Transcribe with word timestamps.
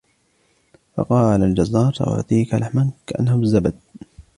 فقال 0.95 1.43
الجزار 1.43 1.93
سأعطيك 1.93 2.53
لحماً 2.53 2.91
كأنه 3.07 3.35
الزبد 3.35 3.73